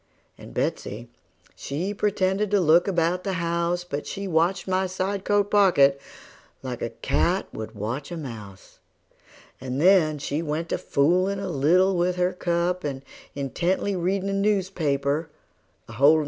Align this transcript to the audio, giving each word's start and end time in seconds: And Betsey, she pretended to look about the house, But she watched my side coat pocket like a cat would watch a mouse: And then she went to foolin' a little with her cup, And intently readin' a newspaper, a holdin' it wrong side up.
And 0.35 0.51
Betsey, 0.51 1.09
she 1.55 1.93
pretended 1.93 2.49
to 2.49 2.59
look 2.59 2.87
about 2.87 3.23
the 3.23 3.33
house, 3.33 3.83
But 3.83 4.07
she 4.07 4.27
watched 4.27 4.67
my 4.67 4.87
side 4.87 5.23
coat 5.23 5.51
pocket 5.51 6.01
like 6.63 6.81
a 6.81 6.89
cat 6.89 7.45
would 7.53 7.75
watch 7.75 8.11
a 8.11 8.17
mouse: 8.17 8.79
And 9.61 9.79
then 9.79 10.17
she 10.17 10.41
went 10.41 10.69
to 10.69 10.79
foolin' 10.79 11.37
a 11.39 11.49
little 11.51 11.95
with 11.95 12.15
her 12.15 12.33
cup, 12.33 12.83
And 12.83 13.03
intently 13.35 13.95
readin' 13.95 14.29
a 14.29 14.33
newspaper, 14.33 15.29
a 15.87 15.91
holdin' 15.91 15.91
it 15.91 15.91
wrong 15.91 15.91
side 15.91 16.17
up. 16.17 16.19